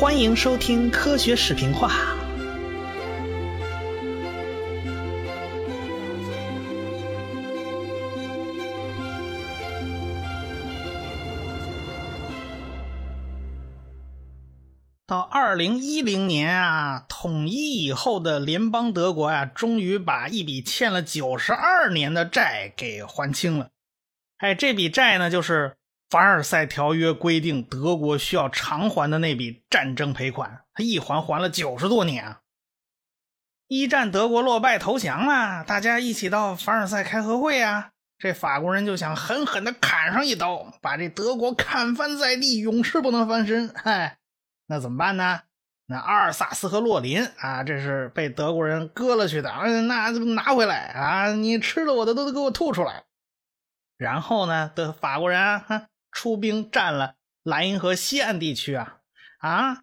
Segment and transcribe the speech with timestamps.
[0.00, 1.90] 欢迎收听科学视频化。
[15.06, 23.68] 到二零一零年啊，统一以后的联邦德国啊，终于把一笔欠了九十二年的债给还清了。
[24.38, 25.76] 哎，这笔债呢，就是
[26.10, 30.64] 凡尔赛条约规定德国需要偿还的那笔战争赔款。
[30.74, 32.40] 他一还还了九十多年啊！
[33.68, 37.92] 一战德国落败投降了，大家一起到凡尔赛开和会啊。
[38.18, 43.72] 这法国人就想狠狠的砍上一刀，把这德国砍翻在地，永世不能翻身。
[43.74, 44.18] 嗨。
[44.66, 45.42] 那怎么办呢？
[45.86, 49.48] 那阿尔萨斯和洛林啊，这是被德国人割了去的，
[49.86, 51.32] 那拿回来啊！
[51.34, 53.04] 你吃了我的都得给我吐出来。
[53.96, 58.98] 然后呢，的法国人啊，出兵占了莱茵河西岸地区啊
[59.38, 59.82] 啊，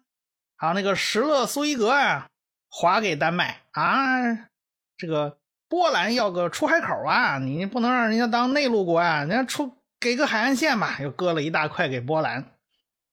[0.56, 2.28] 还有那个石勒苏伊格啊，
[2.68, 4.48] 划给丹麦啊。
[4.96, 12.52] 这个波兰要个出海口啊，你不能让人家当内陆国啊，人家出给个海岸线吧，又割了一大块给波兰。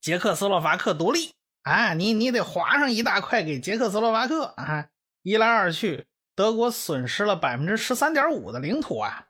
[0.01, 1.31] 捷克斯洛伐克独立。
[1.63, 4.85] 啊，你你得划上一大块给捷克斯洛伐克啊！
[5.23, 6.05] 一来二去，
[6.35, 9.25] 德国损失了百分之十三点五的领土啊！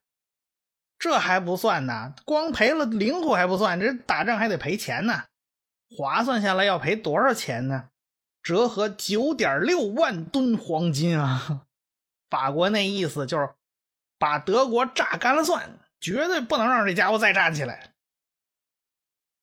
[1.06, 5.25] 这还不算呢，光赔了领土还不算，这打仗还得赔钱呢。
[5.95, 7.89] 划算下来要赔多少钱呢？
[8.42, 11.67] 折合九点六万吨黄金啊！
[12.31, 13.52] 法国那意思就是
[14.17, 17.92] 把德国榨干了算，绝对不能让这家伙再站起来。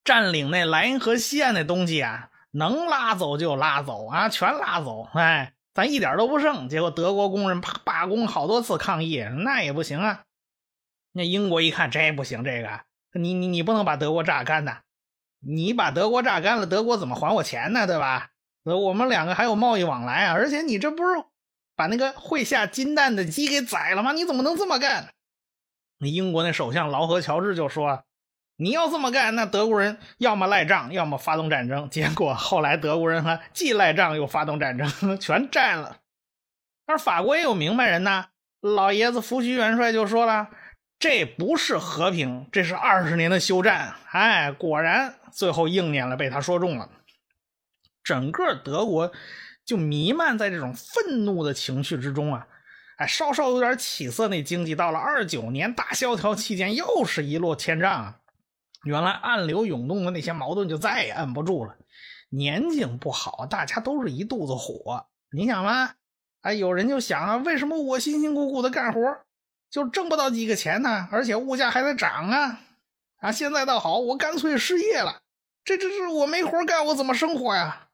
[0.03, 2.31] 占领那莱茵河西岸那东西啊！
[2.51, 5.09] 能拉走就拉走啊，全拉走！
[5.15, 6.69] 哎，咱一点都不剩。
[6.69, 10.25] 结果德国工人罢罢工好多次抗议，那也不行啊。
[11.13, 12.81] 那英国一看这不行，这个
[13.13, 14.79] 你你你不能把德国榨干呐！
[15.41, 17.87] 你把德国榨干了，德国怎么还我钱呢？
[17.87, 18.31] 对吧？
[18.65, 20.33] 我们两个还有贸易往来啊！
[20.33, 21.25] 而且你这不是
[21.77, 24.13] 把那个会下金蛋的鸡给宰了吗？
[24.13, 25.13] 你怎么能这么干？
[25.99, 28.05] 那英国那首相劳合乔治就说。
[28.57, 31.91] 你要这么干，那德国人要么赖账，要么发动战争。
[31.91, 34.89] 结果后来德国人还既赖账又发动战争，
[35.19, 35.97] 全占了。
[36.87, 38.27] 而法国也有明白人呐，
[38.61, 40.51] 老爷子福煦元帅就说了
[41.03, 46.89] ：“这不是和平，这是二十年的休战。”哎，果然最后应验了，被他说中了。
[48.05, 49.11] 整个德国
[49.65, 52.47] 就弥漫在这种愤怒的情绪之中啊！
[52.99, 58.19] 哎，稍稍有点起色，那经济到了二九年大萧条期间，又是一落千丈啊！
[58.85, 61.75] 原来暗流涌动的那些矛盾就再也摁不住了。
[62.31, 65.07] 年景不好，大家都是一肚子火。
[65.33, 65.95] 你想嘛，
[66.43, 69.01] 哎，有人就想啊，为什么我辛辛苦苦的干活，
[69.73, 71.09] 就挣不到几个钱呢？
[71.11, 72.61] 而且物价还在涨啊！
[73.21, 75.23] 啊，现在倒好，我干脆失业了。
[75.65, 77.89] 这这这，我没活干，我怎么生活呀？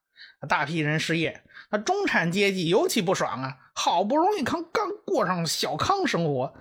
[0.49, 3.57] 大批人失业，那中产阶级尤其不爽啊！
[3.75, 6.53] 好不容易刚刚过上小康生活，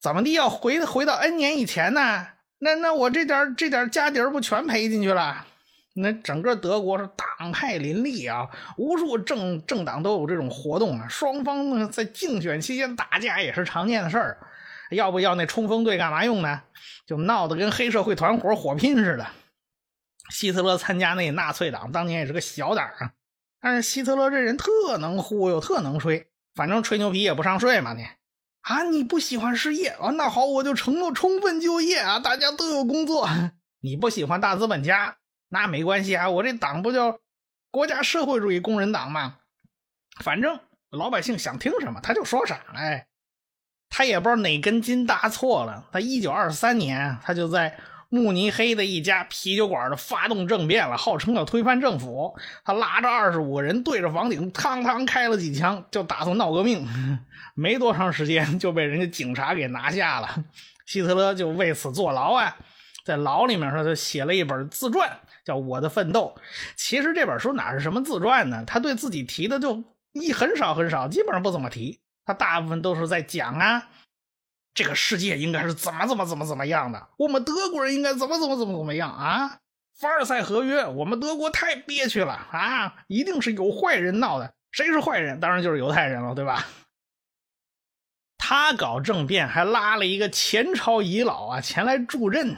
[0.00, 2.28] 怎么地要回回到 N 年以前呢？
[2.58, 5.44] 那那我这点这点家底儿不全赔进去了？
[6.00, 14.38] 那整个德国是党派林立啊，无数政政党都有这种活动啊，双方呢在竞选期间打架也是常见的事儿。
[14.90, 16.62] 要不要那冲锋队干嘛用呢？
[17.06, 19.26] 就闹得跟黑社会团伙火拼似的。
[20.30, 23.12] 希特勒参加那纳粹党当年也是个小党啊，
[23.60, 28.04] 但是希特勒这人特能忽悠，特能吹，反正吹牛皮也不上税嘛你。
[28.62, 30.10] 啊，你不喜欢失业啊？
[30.10, 33.28] 那好，我就承诺充分就业啊，大家都有工作。
[33.82, 35.16] 你不喜欢大资本家，
[35.50, 37.20] 那没关系啊，我这党不叫
[37.70, 39.36] 国家社会主义工人党吗？
[40.24, 42.58] 反正老百姓想听什么他就说啥。
[42.74, 43.06] 哎，
[43.90, 45.84] 他也不知道哪根筋搭错了。
[45.92, 47.76] 他一九二三年，他就在。
[48.12, 52.36] 慕尼黑的一家啤酒馆的发动政变了，号称要推翻政府。
[52.64, 56.84] 他拉着二十五个人对着房顶，嘡嘡开了几枪，就打算闹革命。
[57.54, 60.44] 没多长时间就被人家警察给拿下了。
[60.86, 62.56] 希特勒就为此坐牢啊，
[63.04, 65.08] 在牢里面他就写了一本自传，
[65.44, 66.34] 叫《我的奋斗》。
[66.76, 68.64] 其实这本书哪是什么自传呢？
[68.66, 72.00] 他对自己提的就一很少很少，基本上不怎么提。
[72.24, 73.88] 他大部分都是在讲啊。
[74.72, 77.08] 这个世界应该是怎么怎么怎么怎么样的？
[77.16, 79.58] 我们德国人应该怎么怎么怎么怎么样啊？
[79.98, 83.04] 凡尔赛合约，我们德国太憋屈了啊！
[83.08, 85.40] 一定是有坏人闹的，谁是坏人？
[85.40, 86.64] 当然就是犹太人了，对吧？
[88.38, 92.56] 他搞政变还拉了一个前朝遗老啊前来助阵，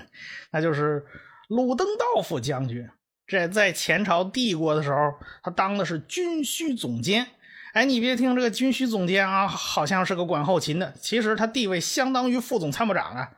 [0.52, 1.04] 那就是
[1.52, 2.88] 鲁登道夫将军。
[3.26, 5.12] 这在前朝帝国的时候，
[5.42, 7.26] 他当的是军需总监。
[7.74, 13.30] 哎，你别听这个军需总监啊，好像是个管后勤的，其实他地位相当于副总参谋长啊。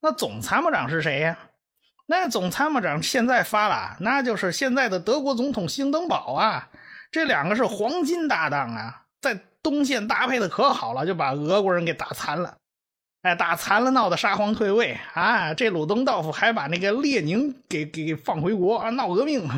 [0.00, 1.38] 那总参谋长是谁呀？
[2.06, 6.70] 那总参谋长现在发了，那就是现在的德国总统兴登堡啊，
[7.10, 12.56] 这两个是黄金搭档啊，在东线搭配的可好了，就把俄国人给打残了。
[13.24, 15.54] 哎，打残了，闹得沙皇退位啊！
[15.54, 19.48] 这鲁登道夫还把那个列宁给给放回国啊，闹革命。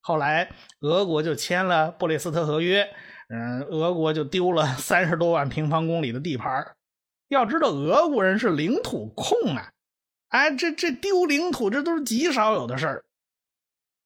[0.00, 0.48] 后来
[0.82, 2.88] 俄国就签了布列斯特合约，
[3.28, 6.64] 嗯，俄国就丢了三十多万平方公里的地盘。
[7.26, 9.72] 要知道，俄国人是领土控啊！
[10.28, 13.04] 哎，这这丢领土，这都是极少有的事儿。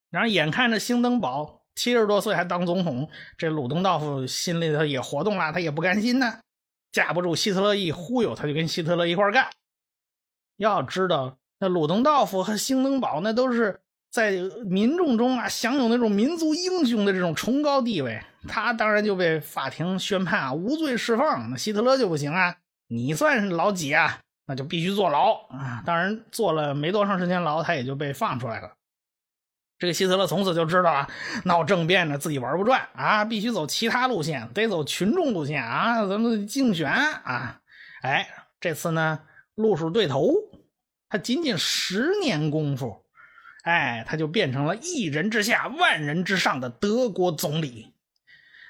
[0.08, 6.38] 然后眼看着兴登堡七十多岁还当总统，这鲁登道夫心里头也活动了，他也不甘心呢。
[6.94, 9.50] 架不住希特勒一忽悠，他就跟希特勒一块干。
[10.56, 13.80] 要知道，那鲁登道夫和兴登堡那都是
[14.10, 14.30] 在
[14.64, 21.50] 民众中啊享有那种民族英雄的这种崇高地位，他当然就被法庭宣判啊无罪释放。
[21.50, 22.56] 那希特勒就不行啊，
[22.86, 24.20] 你算是老几啊？
[24.46, 25.82] 那就必须坐牢啊！
[25.86, 28.74] 当然，坐了没多长时间牢，他也就被放出来了。
[29.84, 31.10] 这个希特勒从此就知道啊，
[31.44, 37.60] 闹政变呢自己玩不转啊，必须走其他路线，得走群众路线啊，咱们竞选啊。
[38.00, 38.26] 哎，
[38.58, 39.20] 这次呢，
[39.54, 40.32] 路数对头，
[41.10, 43.04] 他仅仅十年功夫，
[43.64, 47.92] 哎，他就变成了一人之下万人之上的德国总理。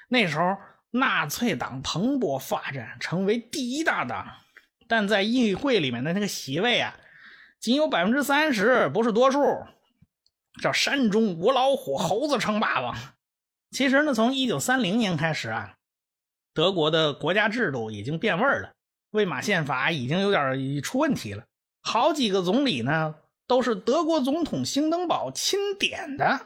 [0.09, 0.57] 那时候，
[0.91, 4.27] 纳粹党蓬勃发展，成为第一大党，
[4.89, 6.93] 但在议会里面的那个席位啊，
[7.61, 9.39] 仅有百分之三十，不是多数。
[10.61, 12.95] 叫山中无老虎，猴子称霸王。
[13.71, 15.75] 其实呢，从一九三零年开始啊，
[16.53, 18.71] 德国的国家制度已经变味了，
[19.11, 21.43] 魏玛宪法已经有点出问题了。
[21.81, 23.15] 好几个总理呢，
[23.47, 26.39] 都是德国总统兴登堡钦点的，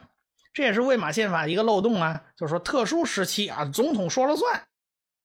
[0.54, 2.24] 这也是魏玛宪法一个漏洞啊。
[2.36, 4.64] 就是说，特殊时期啊，总统说了算，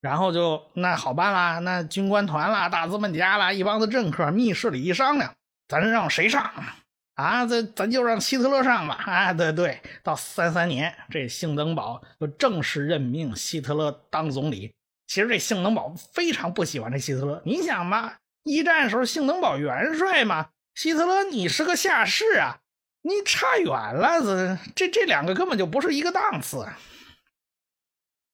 [0.00, 5.34] 然后就那好办啦，那军官团啦、大资本家啦、一帮子政客密室里一商量，
[5.66, 6.42] 咱让谁上？
[6.42, 6.76] 啊，
[7.14, 8.94] 啊这咱就让希特勒上吧！
[8.94, 14.74] 啊，对对，到三三年，这兴登堡就正式任命希特勒当总理。
[15.06, 17.40] 其实这兴登堡非常不喜欢这希特勒。
[17.44, 22.58] 你想嘛，一战时候兴登堡元帅嘛，希特勒你是个下士啊，
[23.02, 24.20] 你差远了。
[24.20, 26.66] 这这这两个根本就不是一个档次。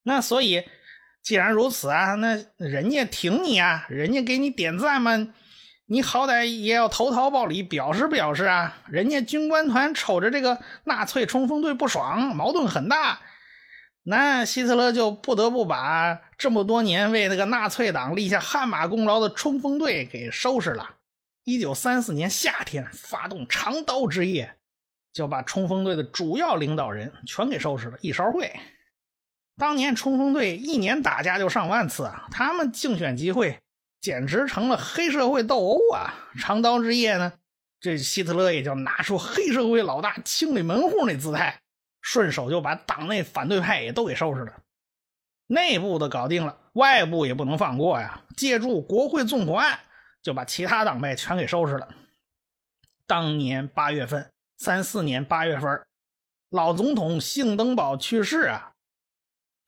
[0.05, 0.65] 那所以，
[1.23, 5.35] 既然如此啊，那人家挺你啊，人家给你点赞嘛。
[5.93, 8.77] 你好歹也要投桃报李，表示表示啊！
[8.87, 13.19] 人家军官团瞅着这个纳粹冲锋队不爽，矛盾很大，
[14.05, 20.91] 那希特勒就不得不把这么多年为那个纳粹党立下汗马功劳的冲锋队给收拾了。
[21.43, 24.55] 一九三四年夏天，发动长刀之夜，
[25.13, 28.53] 就把冲锋队的主要领导人全给收拾了，一烧会。
[29.57, 33.59] 当年冲锋队一年打架就上万次啊，他们竞选集会。
[34.01, 36.31] 简直成了黑社会斗殴啊！
[36.39, 37.35] 长刀之夜呢，
[37.81, 41.61] 这希特勒也就拿出黑社会老大清理门户那姿态，
[42.01, 44.63] 顺手就把党内反对派也都给收拾了。
[45.47, 48.23] 内部的搞定了，外部也不能放过呀！
[48.37, 49.81] 借助国会纵火案，
[50.23, 51.89] 就把其他党派全给收拾了。
[53.07, 55.85] 当年八月份，三四年八月份，
[56.49, 58.73] 老总统兴登堡去世啊。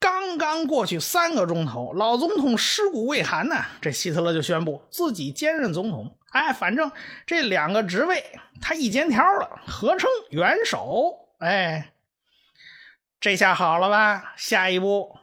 [0.02, 6.18] 刚刚过去三个钟头，老总统尸骨未寒呢，这希特勒就宣布自己兼任总统。
[6.30, 6.90] 哎，反正
[7.24, 8.24] 这两个职位
[8.60, 11.28] 他一肩挑了，合称元首。
[11.38, 11.92] 哎，
[13.20, 14.34] 这下好了吧？
[14.36, 15.16] 下一步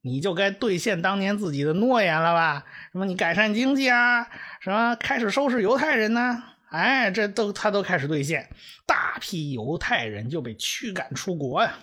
[0.00, 2.64] 你就该兑现当年自己的诺言了吧？
[2.90, 4.28] 什么你改善经济啊？
[4.58, 6.42] 什么开始收拾犹太人呢？
[6.70, 8.50] 哎，这都他都开始兑现，
[8.84, 11.78] 大批犹太人就被驱赶出国呀。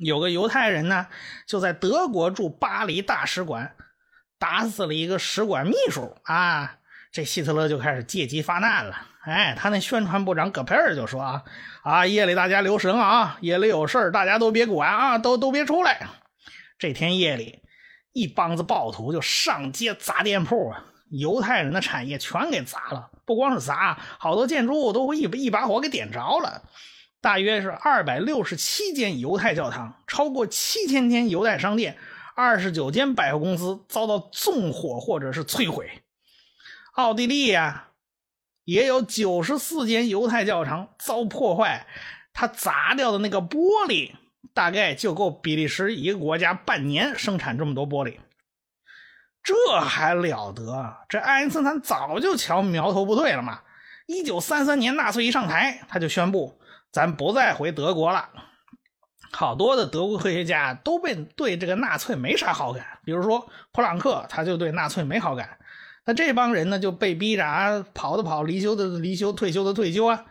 [0.00, 1.06] 有个犹太人呢，
[1.46, 3.74] 就在德国驻巴黎大使馆
[4.38, 6.76] 打死了一个使馆秘书啊！
[7.10, 9.06] 这希特勒就开始借机发难了。
[9.24, 11.42] 哎，他那宣传部长戈培尔就说啊
[11.82, 16.06] 啊，夜里大家留神啊，夜里有事大家都别管啊，都都别出来。
[16.78, 17.62] 这天夜里，
[18.12, 23.10] 一帮子暴徒就上街砸店铺啊，犹太人的产业全给砸了。
[23.26, 26.62] 不光是砸，好多建筑物都一一把火给点着了。
[27.20, 31.96] 大约是二百六十七间犹太教堂，超过七千间犹太商店，
[32.36, 36.02] 二十九间百货公司遭到纵火或者是摧毁。
[36.92, 37.88] 奥地利呀，
[38.64, 41.86] 也有九十四间犹太教堂遭破坏，
[42.32, 44.12] 它砸掉的那个玻璃，
[44.54, 48.18] 大概就够比利时一个国家半年生产这么多玻璃。
[49.42, 50.96] 这还了得？
[51.08, 53.62] 这爱因斯坦早就瞧苗头不对了嘛！
[54.06, 56.57] 一九三三年纳粹一上台，他就宣布。
[56.98, 58.28] 咱不再回德国了。
[59.30, 65.58] 好多的德国科学家都被对这个纳粹没啥好感，比如说普朗克，他就对纳粹没好感。
[66.04, 70.24] 那这帮人呢，就被逼着啊，跑的跑，离休的离休，退休的退休啊。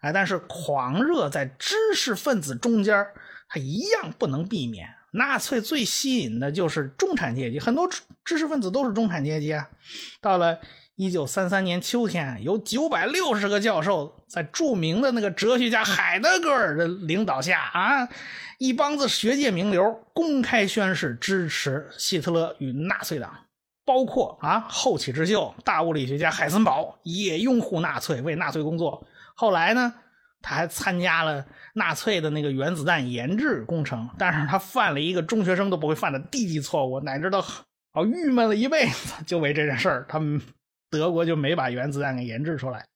[0.00, 3.04] 哎，但是狂热在知识分子中间，
[3.48, 4.88] 它一样不能避免。
[5.10, 7.90] 纳粹最吸引的就是中产阶级，很多
[8.24, 9.68] 知识分子都是中产阶级啊。
[10.20, 10.60] 到了
[10.98, 18.08] 一九三三年秋天，有九百六十个教授在著名的那个哲学家海德格尔的领导下啊，
[18.58, 23.32] 一帮子学界名流公开宣誓支持希特勒与纳粹党，
[23.84, 29.06] 包括啊后起之秀大物理学家海森堡也拥护纳粹，为纳粹工作。
[29.36, 29.94] 后来呢？
[30.40, 40.40] 他还参加了纳粹的那个原子弹研制工程，但是他犯了一个中学生都不会犯的低级错误，乃至都好郁闷了一辈子，就为这件事儿，他们
[40.90, 42.86] 德国就没把原子弹给研制出来。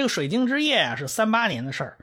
[0.00, 1.98] 这个水晶之夜啊，是三八年的事儿。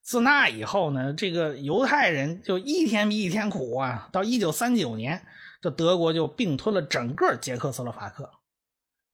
[0.00, 4.08] 自那以后呢，这个犹太人就一天比一天苦啊。
[4.12, 5.26] 到一九三九年，
[5.60, 8.30] 这德国就并吞了整个捷克斯洛伐克，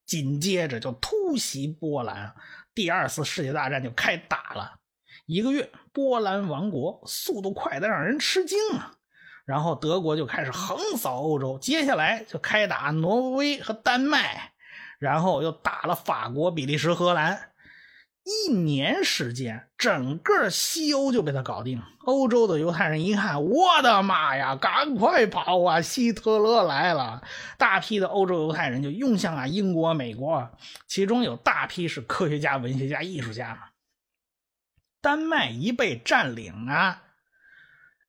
[0.05, 2.35] 紧接着就突袭波兰，
[2.75, 4.81] 第二次世界大战就开打了。
[5.25, 8.93] 一个月，波兰亡国，速度快得让人吃惊啊！
[9.47, 14.53] 然后德国就开始横扫欧洲，接下来就开打挪威和丹麦，
[14.99, 17.53] 然后又打了法国、比利时、荷兰。
[18.27, 21.81] 一年时间，整个西欧就被他搞定。
[22.01, 25.81] 欧洲的犹太人一看，我的妈呀，赶快跑啊！
[25.81, 27.23] 希特勒来了！
[27.57, 30.51] 大批的欧洲犹太人就涌向啊英国、美国，
[30.89, 33.71] 其中有大批是科学家、文学家、艺术家。
[35.01, 37.03] 丹麦一被占领啊，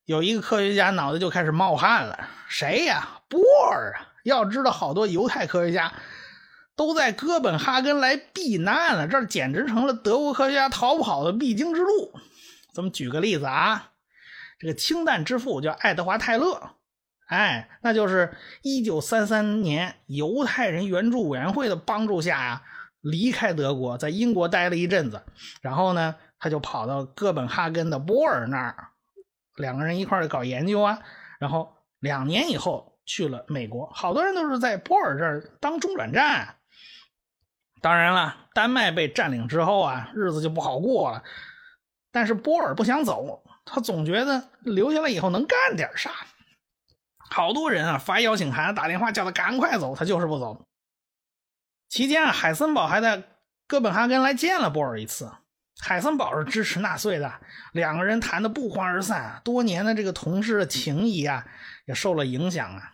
[0.05, 2.27] 有一个科学家脑袋就开始冒汗了。
[2.47, 3.21] 谁呀？
[3.29, 4.17] 波尔啊！
[4.23, 5.93] 要知道，好多犹太科学家。
[6.77, 12.13] 都在哥本哈根来避难了，这简直成了德国科学家逃跑的必经之路。
[12.71, 13.93] 咱们举个例子啊，
[14.59, 16.75] 这个氢弹之父叫爱德华·泰勒，
[17.25, 18.31] 哎，那就是
[18.61, 22.61] 1933年犹太人援助委员会的帮助下呀，
[23.01, 25.23] 离开德国，在英国待了一阵子，
[25.61, 28.89] 然后呢，他就跑到哥本哈根的波尔那儿，
[29.55, 30.99] 两个人一块搞研究啊，
[31.39, 36.53] 然后两年以后去了美国，好多人都是在波尔这儿当中转站。
[37.81, 41.23] 当然了，丹麦被占领之后啊，日子就不好过了。
[42.11, 46.11] 但是波尔不想走，他总觉得留下来以后能干点啥。
[47.29, 50.65] 好多人啊发邀请函、打电话叫他赶快走，他就是不走。
[51.89, 53.23] 期间啊，海森堡还在
[53.67, 55.31] 哥本哈根来见了波尔一次。
[55.79, 57.31] 海森堡是支持纳粹的，
[57.73, 59.39] 两个人谈的不欢而散。
[59.43, 61.45] 多年的这个同事的情谊啊，
[61.85, 62.93] 也受了影响啊。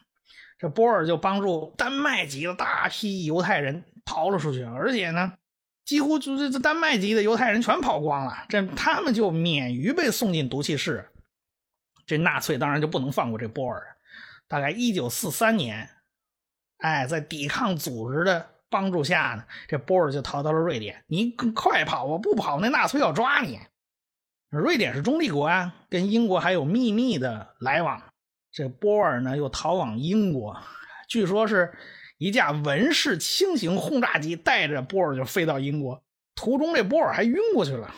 [0.64, 3.84] 这波尔就帮助丹麦籍的大批犹太人。
[4.06, 5.32] 逃了出去，而且呢，
[5.86, 11.10] 几乎就这这丹麦籍的犹太人全跑光了，这他们就免于被送进毒气室。
[12.06, 13.96] 这纳粹当然就不能放过这波尔。
[14.50, 15.90] 大概一九四三年，
[16.80, 21.06] 哎，在抵抗组织的帮助下呢，这波尔就逃到了瑞典。
[21.08, 22.18] 你快跑啊！
[22.18, 23.58] 不跑，那纳粹要抓你。
[24.50, 28.04] 瑞典是中立国啊，跟英国还有秘密的来往。
[28.54, 30.56] 这波尔呢，又逃往英国，
[31.10, 31.74] 据说是。
[32.20, 36.02] 一架文式轻型轰炸机带着波尔就飞到英国，
[36.36, 37.94] 途中这波尔还晕过去了，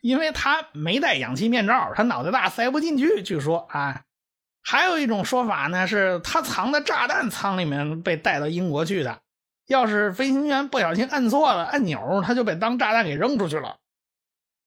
[0.00, 3.22] 因为他没戴氧气面罩，他脑袋大塞不进去。
[3.22, 4.04] 据说啊，
[4.62, 9.18] 还有一种说法呢，是他藏在炸弹舱里面被带到英国去的。
[9.66, 13.76] 要是飞行员不小心摁错了按钮，他就被当炸弹给扔出去了。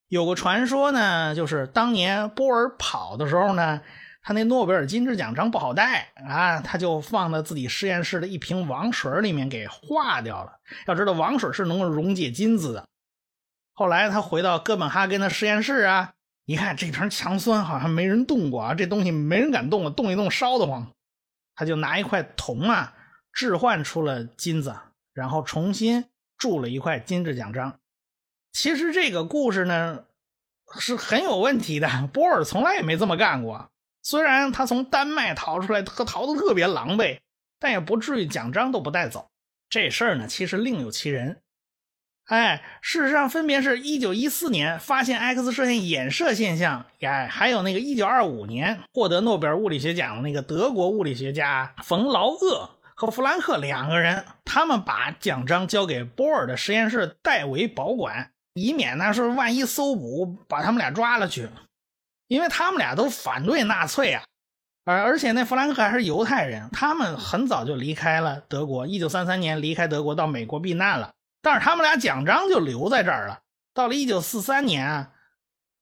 [0.08, 3.82] 有个传说呢，就是当年波尔跑的时候呢，
[4.22, 10.60] 他那诺贝尔金质奖章不好带啊，他就放在自己实验室的一瓶王水里面给化掉了。
[10.88, 12.86] 要知道，王水是能够溶解金子的。
[13.74, 16.14] 后来他回到哥本哈根的实验室啊，
[16.46, 20.92] 一看这瓶强酸好像没人动过啊，这东西没人敢动了，动一动烧得慌。
[21.56, 22.94] 他就拿一块铜啊，
[23.32, 24.76] 置换出了金子，
[25.14, 26.06] 然后重新
[26.38, 27.80] 铸了一块金质奖章。
[28.52, 30.04] 其实这个故事呢
[30.80, 33.70] 是很有问题的，波尔从来也没这么干过。
[34.10, 37.20] 虽然他从丹麦逃出来，他逃的特别狼狈，
[37.60, 39.28] 但也不至于奖章都不带走。
[39.70, 41.44] 这事儿呢，其实另有其人。
[42.26, 61.48] 哎，事实上，分别是一九一四年发现 X 射线衍射现象，哎，还有那个一九二五年获得诺贝尔物理学奖的那个德国物理学家冯劳厄和弗兰克两个人，他们把奖章交给波尔的实验室代为保管，以免呢是万一搜捕把他们俩抓了去。
[62.30, 64.24] 因为他们俩都反对纳粹啊，
[64.86, 71.12] 而而且那弗兰克还是犹太人，他们很早就离开了德国，一九三三年离开德国到美国避难了。
[71.42, 73.40] 但是他们俩奖章就留在这儿了。
[73.74, 75.12] 到了一九四三年啊，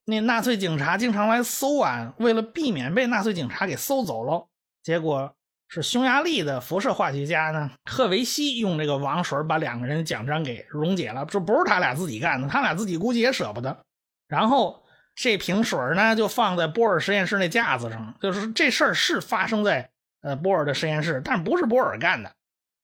[0.06, 4.48] 那纳粹警察经常来搜啊，为了避免被纳粹警察给搜走了，
[4.82, 5.36] 结果
[5.68, 11.26] 是匈牙利的辐射化学家呢，赫维西用这个王水把两个人的奖章给溶解了。
[11.26, 13.78] 这不是他俩自己干的，他俩自己估计也舍不得。
[14.30, 14.82] 然后。
[15.18, 18.16] 这瓶水呢，就放在波尔实验室那架子上。
[18.22, 19.90] 就是这事儿是发生在
[20.22, 22.32] 呃波尔的实验室，但不是波尔干的。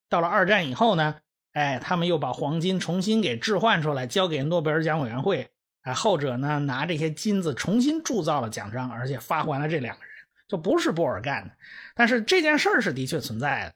[0.09, 1.17] 到了二战以后呢，
[1.53, 5.51] 哎，他们又把黄金重新给置换出来，交给诺贝尔奖委员会。
[5.83, 10.11] 哎，后者呢拿这些金子重新铸造了奖章，而且发还了这两个人，
[10.47, 11.53] 就不是波尔干的。
[11.93, 13.75] 但是这件事儿是的确存在的。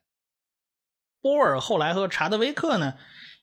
[1.21, 2.95] 波尔后来和查德威克呢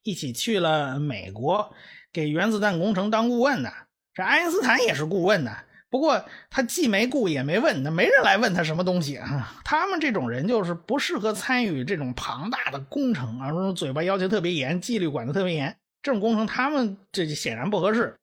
[0.03, 1.73] 一起去了美国，
[2.13, 3.73] 给原子弹工程当顾问的。
[4.15, 5.51] 这爱因斯坦也是顾问呢，
[5.91, 9.61] 不过他既没顾也没问，那没人来问他什么东西啊。
[9.65, 18.17] 他们这种人就是不适合参与这种庞大的工程啊，这种嘴巴要求特别严，纪律管得特别严，这种工程他们这显然不合适。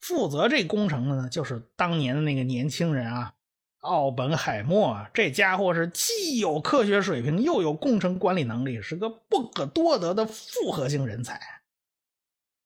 [0.00, 3.32] 负责这工程的呢，就是当年的那个年轻人啊，
[3.80, 5.06] 奥本海默。
[5.14, 11.40] 这家伙是既有科学水平，又有工程管理能力，是个不可多得的复合型人才。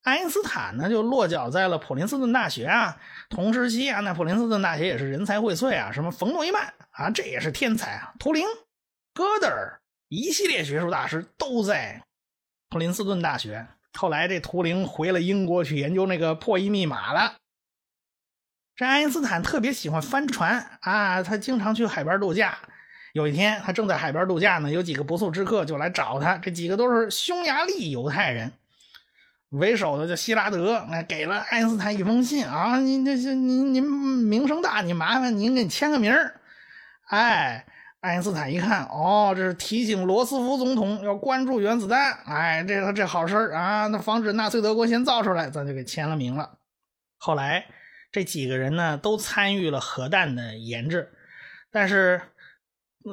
[0.03, 2.97] 爱因斯坦呢，就落脚在了普林斯顿大学啊。
[3.29, 8.15] 同时期啊，那普林斯顿大学也是人才荟萃啊，什么冯诺依曼啊，这也是天才啊。
[8.19, 8.45] 图灵、
[9.13, 12.03] 哥德尔一系列学术大师都在
[12.71, 13.67] 普林斯顿大学。
[13.95, 17.35] 后来这图灵回了英国去研究那个破译密码了。
[18.77, 22.57] 这爱因斯坦特别喜欢帆船啊，他经常去海边度假。
[23.13, 28.53] 有一天，他正在海边度假呢，有几个不速之客就来找他，这几个都是匈牙利犹太人。
[29.51, 36.41] 为首的叫希拉德，哎，给了爱因斯坦一封信啊，您这这您您名声大，你麻烦您给签个名儿
[37.09, 37.65] 哎，
[38.01, 46.59] 爱因斯坦一看，哦，这是提醒罗斯福总统要关注原子弹，哎，这这好事儿啊，那防止纳粹德国先造出来，咱就给签了名了。
[47.17, 47.67] 后来
[48.13, 51.13] 这几个人呢，都参与了核弹的研制，
[51.73, 52.21] 但是。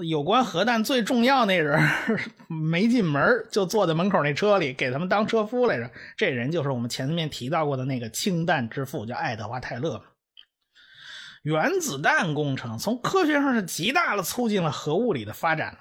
[0.04, 1.80] 有关核弹最重要那人
[2.48, 5.90] 没进门，就坐在门口那车里给他们当车夫来着。
[6.18, 10.02] 这人就是我们前面提到过的那个氢弹之父，叫爱德华泰勒。
[11.44, 15.80] 原子弹工程从科学上是极大的促进了核物理的发展了。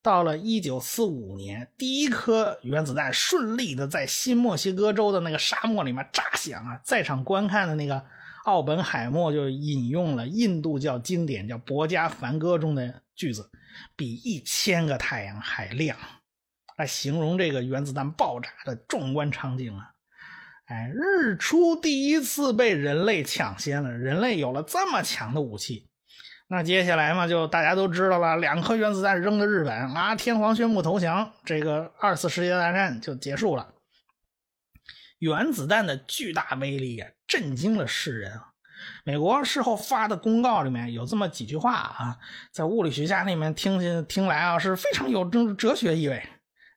[0.00, 8.02] 到了一九四五年，第一颗原子弹顺利的在新墨西哥州的那个沙漠里面炸响啊，在场观看的那个
[8.44, 13.02] 奥本海默就引用了印度教经典叫《博加梵歌》中的。
[13.18, 13.50] 句子
[13.96, 15.98] 比一千个太阳还亮，
[16.76, 19.90] 来形容这个原子弹爆炸的壮观场景啊！
[20.66, 25.88] 哎，日出第一次被人类抢先了，人类有了这么强的武器，
[26.46, 33.74] 那接下来嘛，就大家都知道了，两颗原子弹扔到日本啊，天皇宣布投降，这个二次世界大战就结束了。
[35.18, 38.47] 原子弹的巨大威力啊，震惊了世人啊！
[39.04, 42.16] 美国事后发的公告里面有这么几句话啊，
[42.52, 46.22] 在物理学家那边听听来啊是非常有哲哲学意味。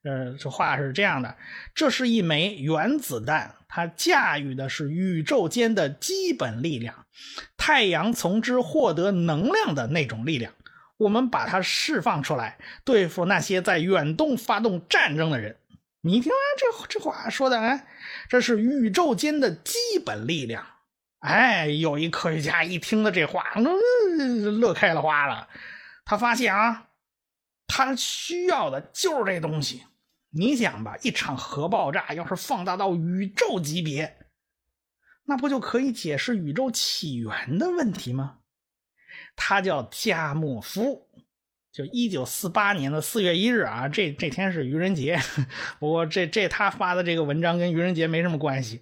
[0.03, 1.35] 呃，这话是这样的：
[1.75, 7.05] 这是一枚原子弹，它驾驭的是宇宙间的基本力量，
[7.55, 10.53] 太阳从之获得能量的那种力量。
[10.97, 15.57] 我们把它释放出来，对付那些在远东发动战争的人。
[16.01, 17.85] 你听啊，这这话说的，哎，
[18.27, 20.65] 这是宇宙间的基本力量。
[21.21, 23.53] 哎，有一科学家一听了这话，
[24.59, 25.47] 乐开了花了。
[26.03, 26.89] 他发现啊，
[27.67, 29.83] 他需要的就是这东西。
[30.31, 34.17] 你想吧，一场核爆炸要是放大到宇宙级别，
[35.25, 38.39] 那不就可以解释宇宙起源的问题吗？
[39.35, 41.07] 他叫加莫夫。
[41.71, 45.17] 就一九四八年的四月一日啊，这这天是愚人节。
[45.79, 48.81] 不过这这他发的这个文章跟愚人节没什么关系。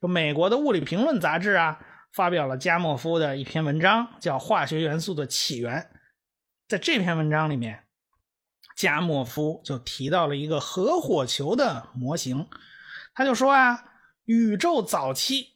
[0.00, 1.78] 就美国的物理评论杂志啊，
[2.12, 5.80] 发表了加莫夫的一篇文章，叫《化学元素的起源》。
[6.68, 7.84] 在这篇文章里面，
[8.76, 12.46] 加莫夫就提到了一个核火球的模型。
[13.14, 13.84] 他就说啊，
[14.24, 15.54] 宇宙早期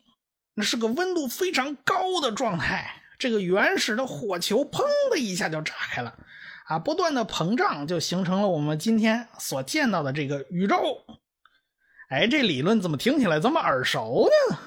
[0.54, 6.16] 那是个温度非常高的状态，这个原始的火球砰的一下就炸开了。
[6.66, 10.76] 啊，不断的膨胀就形成了我们今天所见到的这个宇宙。
[12.10, 14.58] 哎，这理论怎么听起来这么耳熟呢？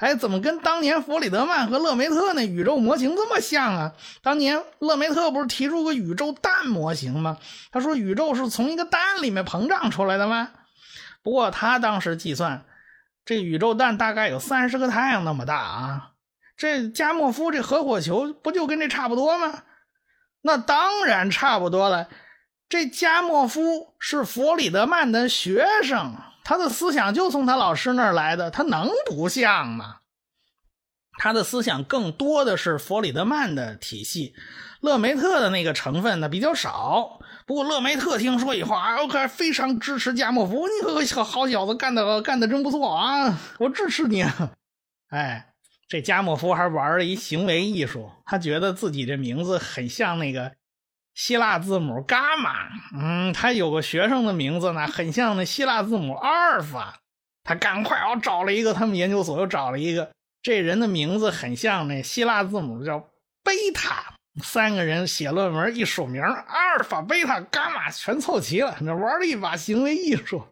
[0.00, 3.92] 哎，怎么跟当年弗里德曼和勒梅特那宇宙模型这么像啊？
[4.22, 7.36] 当年勒梅特不是提出个宇宙蛋模型吗？
[7.70, 10.48] 他说宇宙是从一个蛋里面膨胀出来的吗？
[11.22, 12.64] 不过他当时计算，
[13.26, 16.12] 这宇宙蛋大概有三十个太阳那么大啊。
[16.56, 19.62] 这加莫夫这核火球不就跟这差不多吗？
[20.40, 22.08] 那当然差不多了。
[22.68, 26.14] 这加莫夫是弗里德曼的学生，
[26.48, 29.96] 他的思想就从他老师那儿来的，他能不像吗？
[31.18, 34.34] 他的思想更多的是弗里德曼的体系，
[34.80, 37.20] 勒梅特的那个成分呢比较少。
[37.46, 44.24] 不过勒梅特听说以后啊，我可非常支持加莫夫，你个好小子干的干的真不错啊，我支持你。
[45.10, 45.44] 哎。
[45.90, 50.52] 这加莫夫还玩了一行为艺术，他觉得自己这名字很像那个
[51.18, 52.68] 希腊字母伽马。
[52.94, 57.00] 嗯，他有个学生的名字呢，很像那希腊字母阿尔法。
[57.42, 63.10] 他赶快哦找了一个，他们研究所又找了一个，这人的名字很像那希腊字母叫
[63.42, 64.14] 贝塔。
[64.44, 70.44] 三个人写论文一署名，阿尔法、贝塔、伽马全凑齐了，那玩了一把行为艺术。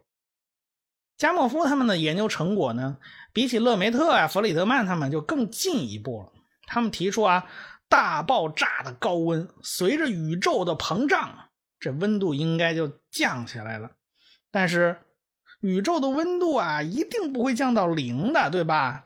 [1.17, 2.97] 加莫夫他们的研究成果呢，
[3.31, 6.33] 比起勒梅特啊、弗里德曼他们就更进一步了。
[6.65, 7.45] 他们提出啊，
[7.89, 13.91] 大爆炸的高温随着宇宙的膨胀，这温度应该就降下来了。
[14.51, 14.99] 但是
[15.61, 19.05] 宇宙的温度啊，一定不会降到零的，对吧？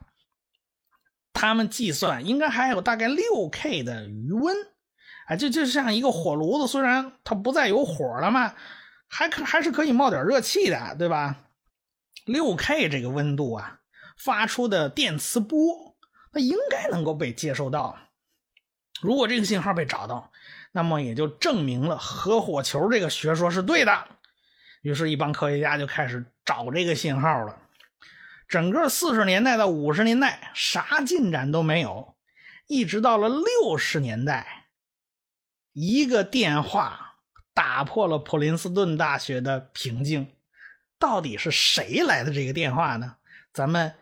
[1.33, 4.55] 他们计算应该还有大概六 K 的余温，
[5.27, 8.53] 啊，就就像一个火炉子，虽然它不再有火了嘛，
[9.07, 11.37] 还可还是可以冒点热气的，对吧？
[12.25, 13.79] 六 K 这个温度啊，
[14.17, 15.95] 发出的电磁波，
[16.33, 17.97] 那应该能够被接收到。
[19.01, 20.31] 如果这个信号被找到，
[20.71, 24.07] 那么也就证明了核火球这个学说是对的。
[24.81, 27.57] 于是，一帮科学家就开始找这个信号了。
[28.47, 32.15] 整个四十年代到五十年代，啥进展都没有。
[32.67, 34.67] 一直到了六十年代，
[35.73, 37.15] 一个电话
[37.53, 40.33] 打破了普林斯顿大学的平静。
[40.97, 43.15] 到底是谁来的这个电话呢？
[43.53, 43.95] 咱们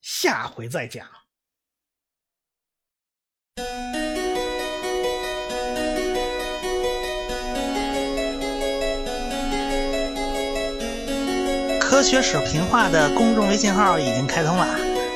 [0.00, 1.06] 下回再讲。
[11.98, 14.68] 科学史评话的公众微信号已经开通了，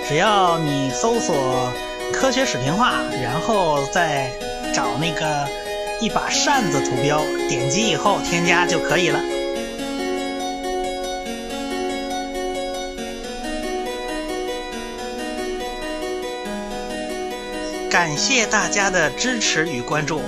[0.08, 1.72] 只要你搜索
[2.12, 4.32] “科学史评话”，然后再
[4.74, 5.46] 找那个
[6.00, 9.20] 一把扇子图标，点击以后添加就可以了。
[17.88, 20.20] 感谢大家的支持与关注。